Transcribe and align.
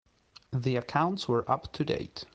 The 0.51 0.77
accounts 0.77 1.27
were 1.27 1.47
up 1.47 1.71
to 1.73 1.85
date. 1.85 2.25